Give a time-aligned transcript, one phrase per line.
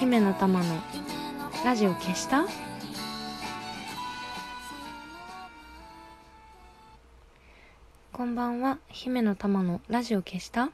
[0.00, 0.80] 姫の玉の
[1.64, 2.46] ラジオ消した？
[8.12, 8.78] こんばんは。
[8.88, 10.70] 姫の玉のラジオ消した？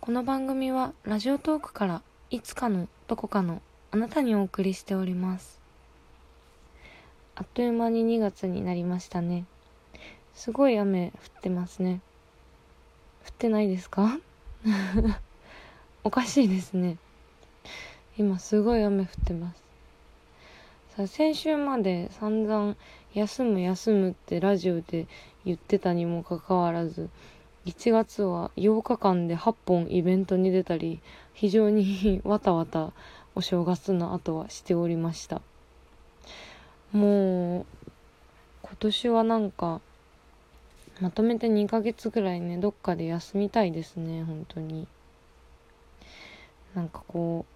[0.00, 5.60] この番組はラジオトークからいつかのどこかのあなたにお送りしております。
[7.36, 9.44] あっという間に2月になりましたね。
[10.34, 12.00] すごい雨降ってますね。
[13.26, 14.18] 降ってないですか？
[16.04, 16.98] おかしいですね。
[18.16, 19.62] 今すごい雨降ってます。
[20.96, 22.76] さ先週まで散々
[23.12, 25.08] 休む休むってラジオで
[25.44, 27.08] 言ってたにもかかわらず
[27.66, 31.00] 1月は8日間で8本イベントに出たり
[31.32, 32.92] 非常に わたわた
[33.34, 35.42] お正月の後はしておりました。
[36.92, 37.66] もう
[38.62, 39.80] 今年はなんか
[41.00, 44.86] まとめて2ヶ月ぐらいねどっかで休みたいですね本当に。
[46.76, 47.53] なんかこう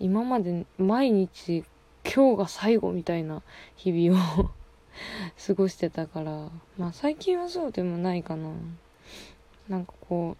[0.00, 1.64] 今まで毎日
[2.04, 3.42] 今日が最後みたいな
[3.76, 4.50] 日々を
[5.46, 8.50] 過ごしてたからまあ最近はそうでもないかな。
[9.68, 10.36] なんかこ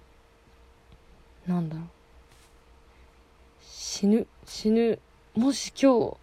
[1.47, 1.87] うなんだろう。
[3.63, 4.99] 死ぬ死ぬ
[5.35, 6.17] もし今日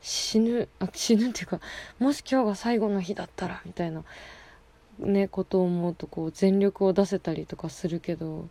[0.00, 1.60] 死ぬあ死ぬっていうか
[1.98, 4.02] もし今日が最後の日だったらみたいな
[4.98, 8.48] ねことを思うとこう全力を出せたりとかするけど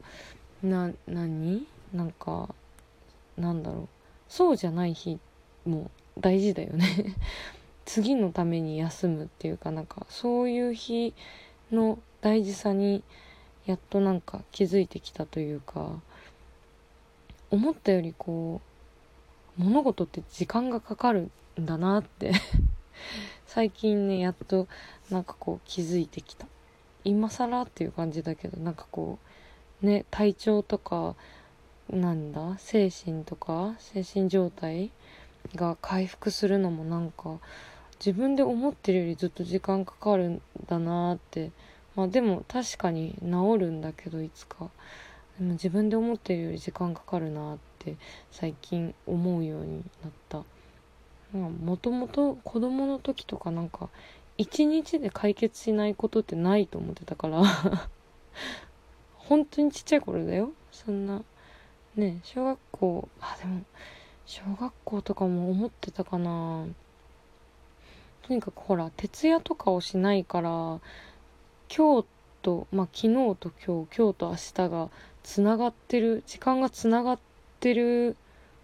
[0.64, 1.66] な何？
[1.94, 2.54] なんか
[3.38, 3.99] なんだろう。
[4.30, 5.20] そうじゃない日
[5.66, 7.16] も大事だよね。
[7.86, 11.16] 次のために休むっていうかなんかそういう日
[11.72, 13.04] の大事さに
[13.66, 16.00] やっとなんか気づいてきたというか
[17.50, 18.62] 思ったよりこ
[19.58, 22.32] う物事って時間がかかるんだなって
[23.48, 24.68] 最近ねやっと
[25.10, 26.48] なんかこう気づいてきた。
[27.04, 29.18] 今更っていう感じだけどなんかこ
[29.82, 31.16] うね体調とか
[31.90, 32.58] なんだ？
[32.58, 33.76] 精神とか？
[33.80, 34.92] 精神状態
[35.56, 37.40] が回復するのもなんか
[38.00, 41.52] 自分で思ってるよりずっと時間かかるんだなって。
[41.96, 44.70] まあでも確かに治るんだけどいつか。
[45.38, 47.98] でも自分で思ってるより時間かかるなって
[48.32, 50.44] 最近思うようになった。
[51.34, 53.90] もともと子供の時とかなんか
[54.38, 57.44] 一日で解決しないことってないと思ってたから。
[59.18, 60.52] 本当にちっちゃい頃だよ。
[60.72, 61.22] そんな
[61.96, 63.62] ね小学校あでも
[64.26, 66.66] 小学校とかも思ってたかな。
[68.22, 70.80] とにかくほら徹夜とかをしないから
[71.76, 72.08] 今日
[72.44, 74.90] とまあ昨日と今日今日と明日が
[75.24, 77.20] つながってる時間がつながっ
[77.60, 78.16] てる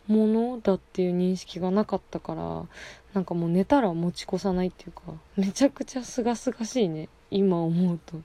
[0.07, 2.65] ものだっていう認識がなかったから
[3.13, 5.01] なんかもう寝たら持ち越さないっていうか
[5.35, 8.21] めちゃくちゃすがすがしいね今思うと。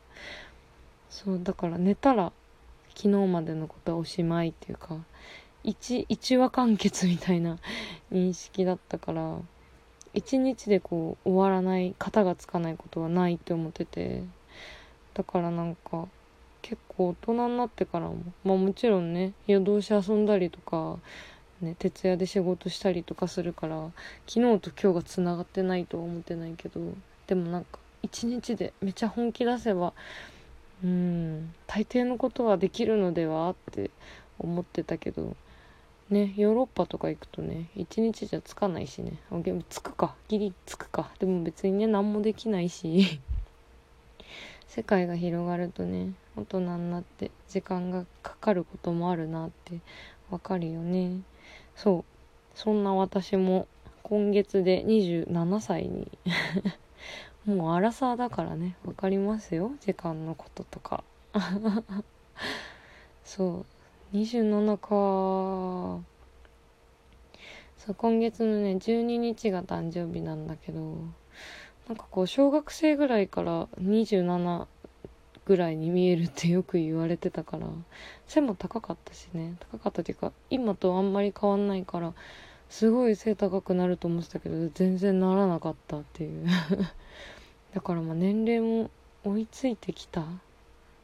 [1.09, 2.33] そうだから寝たら
[2.95, 4.97] 昨日までのことはおしまいっていうか
[5.63, 7.59] 一一話完結みたいな
[8.13, 9.39] 認識だったから
[10.15, 14.23] 一日でこう終わらない型がつかないことはないって思ってて
[15.15, 16.09] だからなんか
[16.63, 20.99] 結構大人になってからもまあもちろんね夜通し遊んだりとか
[21.61, 23.91] ね徹夜で仕事したりとかするから
[24.27, 26.81] 昨日と今日がつながってないとは思ってないけど
[27.27, 29.93] でもなんか一日でめちゃ本気出せば
[30.83, 31.55] うん。
[31.67, 33.91] 大抵のことはできるのではって
[34.39, 35.37] 思ってたけど
[36.09, 39.19] ねヨーロッパとか行くとね一日じゃつかないしね。
[39.69, 40.15] つくか。
[40.29, 41.11] ギリつくか。
[41.19, 43.21] でも別にね何もできないし。
[44.69, 49.81] 世界が広がるとね大人になって時間がかかることもあるなって
[50.31, 51.21] わかるよね。
[51.77, 52.05] そう。
[52.55, 53.67] そんな私も
[54.03, 56.11] 今月で27歳に
[57.47, 58.77] もうアラサーだからね。
[58.85, 59.73] 分かりますよ。
[59.81, 61.05] 時間のこととか。
[63.25, 63.67] そう。
[64.13, 66.03] 27か
[67.79, 70.81] そう今月のね12日が誕生日なんだけど
[71.89, 74.67] なんかこう小学生ぐらいから27
[75.45, 77.69] ぐらいに見えるってよく言われてたから
[78.27, 79.55] 背も高かったしね。
[79.73, 82.13] 高かったっていうか今とあんまり変わんないから
[82.71, 86.47] すごい背高くなると思ってたけど全然ならなかったっていう。
[87.75, 88.91] だからまあ年齢も
[89.25, 90.25] 追いついてきたっ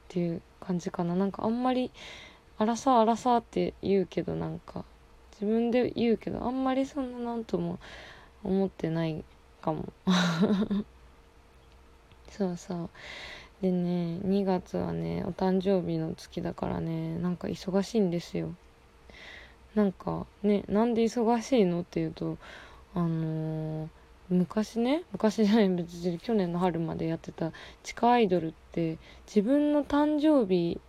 [0.08, 1.16] ていう感じかな。
[1.16, 1.90] なんかあんまり
[2.56, 4.84] 「あらさあらさ」って言うけどなんか
[5.32, 7.78] 自分で言うけどあんまりそんななんとも
[8.44, 9.24] 思ってない
[9.60, 9.92] かも。
[12.30, 12.90] そうそう。
[13.60, 18.54] でね2月はねお誕生日の月だからねなんか忙しいんですよ。
[19.76, 22.38] なんかねなんで忙しいのっていうと
[22.94, 23.88] あのー、
[24.30, 27.52] 昔ね昔じゃない別に去年の春までやってた
[27.82, 28.96] 地下アイドルって
[29.26, 30.80] 自分の誕生日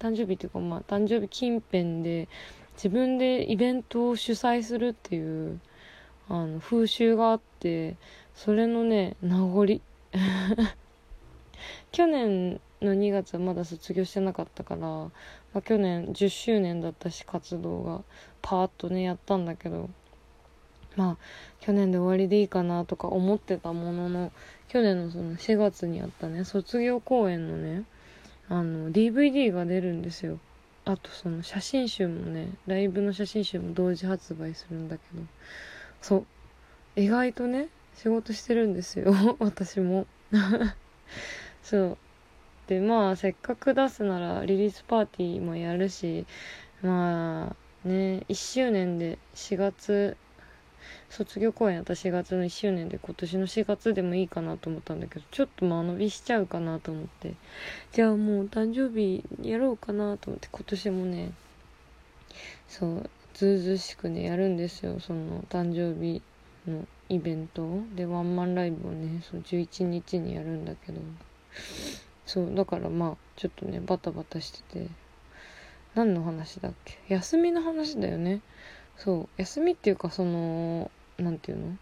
[0.00, 2.28] 誕生日っていうかまあ誕生日近辺で
[2.74, 5.60] 自分でイベントを主催するっていう
[6.28, 7.96] あの風習があって
[8.34, 9.80] それのね名残。
[11.92, 15.10] 去年の2月はまだ卒業してなかったから、ま
[15.54, 18.02] あ、去年10周年だったし活動が
[18.42, 19.88] パーッとねやったんだけど
[20.96, 21.16] まあ
[21.60, 24.32] 去年で終わりでいいかなとか思ってたものの
[24.68, 27.84] 去年のその4月にあったね卒業公演のね
[28.48, 30.38] あの DVD が出るんですよ。
[30.84, 35.22] あとその写真集もねライブの写真集も同時発売するんだけど
[36.00, 36.26] そう
[36.94, 39.12] 意外とね仕事してるんですよ。
[39.40, 40.06] 私も。
[41.62, 41.98] そう。
[42.66, 46.26] でまあせっかく出すならリリースパーティーもやるし
[46.82, 47.54] ま
[47.84, 50.16] あね1周年で4月
[51.08, 57.34] 卒業公演私4月の1周年で今年の4月でもいいかなと思ったんだけどちょっと間延びしちゃうかなと思って。
[57.92, 61.32] じゃあもう誕生日やろうかなと思って今年もね
[62.68, 64.98] そうずうずしくねやるんですよ。
[65.00, 66.22] その誕生日
[66.68, 71.00] のイベントでワンマンライブをねそう11日にやるんだけど。
[72.26, 74.88] そうだからまあちょっとねバタバタしてて。
[75.94, 76.98] 何の話だっけ？
[77.08, 78.42] 休みの話だよね。
[78.98, 81.76] そう休みっていうかその何て言うの？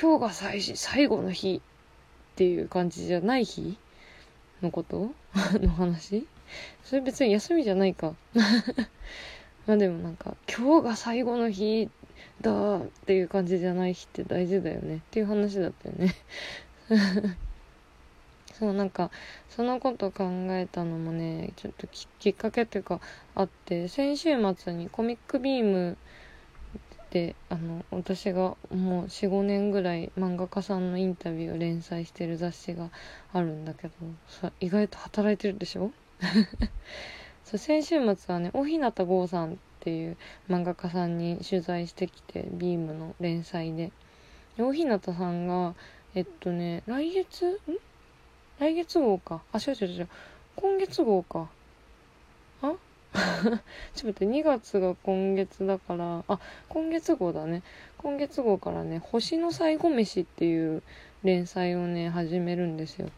[0.00, 3.76] 今日が最最後の日っていう感じじゃない日
[4.62, 5.10] のこと？
[5.58, 6.28] の話？
[6.84, 8.14] それ別に休みじゃないか。
[9.66, 11.90] まあでもなんか今日が最後の日
[12.40, 16.14] だっていう感じじゃない日って大事だよねっていう話だったよね。
[18.58, 19.10] そうなんか
[19.50, 21.86] そのこと考えたのもねちょっと
[22.18, 23.00] きっかけっていうか
[23.34, 25.96] あって先週末にコミックビーム
[27.10, 32.90] であの私がもう45年ぐらい漫画家さんのインタビューを連載してる雑誌が
[33.32, 33.92] あるんだけど
[34.28, 35.92] さ意外と働いてるでしょ？
[37.44, 40.16] そう先週末はね大日向剛さんっていう
[40.48, 43.92] 漫画家さんに取材してきてビームの連載で。
[44.58, 45.74] 大日向さんが
[46.14, 47.46] えっとね来月？
[47.46, 47.76] ん？
[48.58, 49.42] 来月号か。
[49.52, 50.08] あ違う違う違う。
[50.56, 51.48] 今月号か。
[52.62, 52.72] あ？
[52.72, 53.58] ちょっと
[53.94, 54.24] 待って。
[54.24, 56.24] 2月が今月だから。
[56.26, 57.62] あ今月号だね。
[57.98, 60.82] 今月号からね「星の最後飯」っていう
[61.22, 63.10] 連載をね始めるんですよ。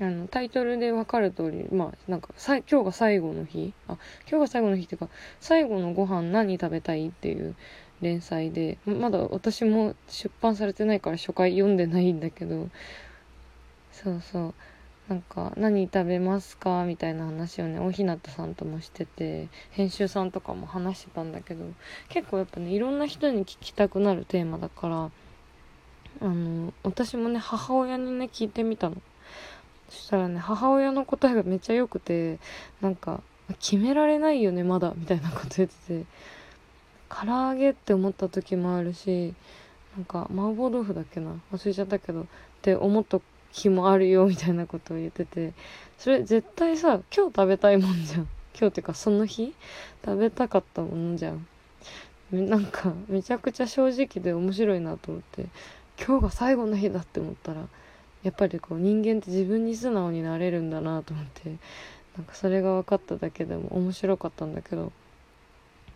[0.00, 3.74] あのタイトルで分かる通りまあなんかさ今日が最後の日？
[3.88, 5.08] あ今日が最後の日っていうか
[5.40, 7.54] 最後のご飯何食べたいっていう
[8.00, 12.68] 連載でまだ私も出版されてないから初回読んでないんだけど
[13.92, 14.54] そうそう。
[15.08, 21.64] なんか何食べますかみたいな話をねおひなたさんともしてて編集さんとかも話してたんだけど
[22.08, 25.10] 結構やっぱねいろんな人に聞きたくなるテーマだからあ
[26.22, 28.96] の私もね母親にね聞いてみたの。
[29.88, 32.38] そしたらね母親の答えがめっちゃ良くて
[32.80, 33.20] なんか
[33.58, 36.04] 決められないよねまだみたいなこと言ってて
[37.08, 39.34] 唐揚げって思った時もあるし
[39.96, 41.32] なんか麻婆豆腐だっけな？
[41.52, 42.26] 忘れちゃったけどっ
[42.62, 43.18] て思った
[43.52, 45.52] 日もあるよみたいなことを言ってて
[45.98, 48.28] それ絶対さ今日食べたいもんじゃん。
[48.52, 49.54] 今日っていうかその日
[50.04, 51.46] 食べたかったものじゃん。
[52.32, 55.46] なんかめちゃくちゃ正直で面白いなと思って
[56.00, 57.66] 今日が最後の日だって思ったら
[58.22, 61.56] やっぱりこう人間って自分に素直になれるんだなと思って
[62.16, 64.92] なんかそれが分かっただけでも面白かったんだけど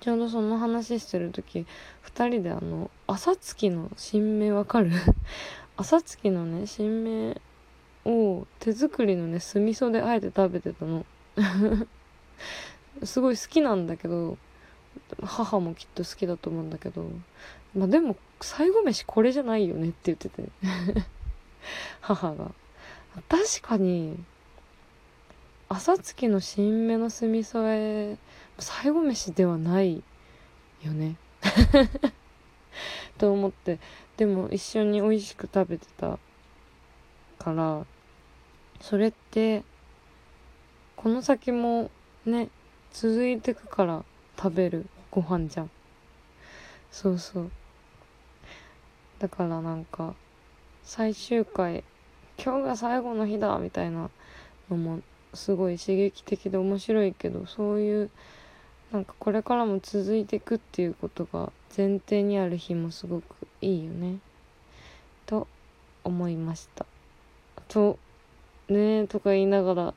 [0.01, 1.67] ちょうどその話してる時
[2.07, 4.91] 2人であの朝月の新芽わかる？
[5.77, 7.41] 朝月のね新芽
[8.05, 11.05] を手作りのね酢味噌であえて食べてたの。
[13.03, 14.39] すごい好きなんだけど
[15.21, 17.09] 母もきっと好きだと思うんだけど。
[17.77, 20.49] まあでも最後飯これじゃないよねって言ってて。
[22.01, 22.53] 母が。
[23.29, 24.17] 確かに
[25.69, 28.17] 朝月の新芽の酢味噌え
[28.59, 30.03] 最後飯ではない
[30.85, 31.17] よね。
[33.19, 33.79] と思って
[34.17, 36.19] でも一緒に美味しく食べてた
[37.39, 37.85] から
[38.81, 39.63] それって
[40.97, 41.91] この先も
[42.27, 42.49] ね
[42.93, 44.05] 続いてくから
[44.37, 45.71] 食べるご飯じゃん。
[46.91, 47.51] そうそう。
[49.19, 50.15] だからなんか
[50.83, 51.83] 最終回
[52.43, 54.11] 今日が最後の日だみたいな
[54.71, 55.01] のも
[55.33, 58.11] すごい刺激的で面白いけどそういう
[58.93, 64.19] なんかこれからも続いていくっていうことが前提にある日もすごくいいよね。
[65.27, 65.49] と
[66.05, 66.87] 思いました。
[67.69, 67.99] と
[68.69, 69.95] ねとか言いながら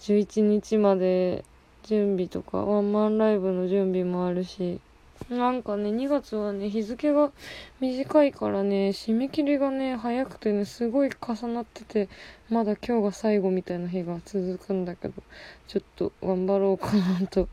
[0.00, 1.44] 11日まで
[1.84, 4.80] 準備とかワンマンライブの準備もあるし
[5.30, 7.32] なんかね2月はね日付が
[7.80, 12.08] 短いからね締め切りがね早くてねすごい重なってて
[12.48, 15.14] まだ今日が最後みたいな日が続くんだけど
[15.66, 17.48] ちょっと頑張ろうかなと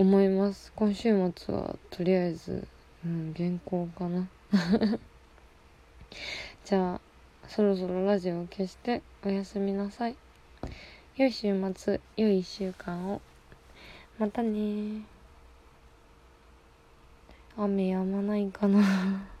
[0.00, 0.72] 思います。
[0.76, 2.66] 今週末はとりあえず
[3.04, 4.26] うん原稿かな。
[6.64, 7.00] じゃあ
[7.46, 10.16] そろそろラジオを消しておやすみなさい。
[11.16, 13.20] 良い週末良い1週間を。
[14.18, 15.02] またね
[17.58, 19.39] 雨やまないかな。